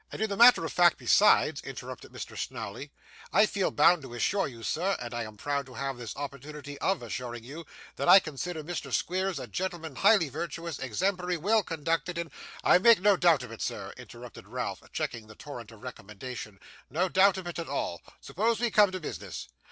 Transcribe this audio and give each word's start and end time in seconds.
'And 0.11 0.19
in 0.19 0.31
the 0.31 0.35
matter 0.35 0.65
of 0.65 0.73
fact 0.73 0.97
besides,' 0.97 1.61
interrupted 1.61 2.11
Mr. 2.11 2.35
Snawley. 2.35 2.91
'I 3.31 3.45
feel 3.45 3.69
bound 3.69 4.01
to 4.01 4.15
assure 4.15 4.47
you, 4.47 4.63
sir, 4.63 4.95
and 4.99 5.13
I 5.13 5.21
am 5.25 5.37
proud 5.37 5.67
to 5.67 5.75
have 5.75 5.97
this 5.97 6.15
opportunity 6.15 6.75
OF 6.79 7.03
assuring 7.03 7.43
you, 7.43 7.67
that 7.97 8.09
I 8.09 8.17
consider 8.19 8.63
Mr. 8.63 8.91
Squeers 8.91 9.37
a 9.37 9.45
gentleman 9.45 9.97
highly 9.97 10.27
virtuous, 10.29 10.79
exemplary, 10.79 11.37
well 11.37 11.61
conducted, 11.61 12.17
and' 12.17 12.31
'I 12.63 12.79
make 12.79 12.99
no 12.99 13.15
doubt 13.15 13.43
of 13.43 13.51
it, 13.51 13.61
sir,' 13.61 13.93
interrupted 13.95 14.47
Ralph, 14.47 14.81
checking 14.91 15.27
the 15.27 15.35
torrent 15.35 15.69
of 15.69 15.83
recommendation; 15.83 16.59
'no 16.89 17.07
doubt 17.07 17.37
of 17.37 17.45
it 17.45 17.59
at 17.59 17.69
all. 17.69 18.01
Suppose 18.21 18.59
we 18.59 18.71
come 18.71 18.91
to 18.91 18.99
business? 18.99 19.49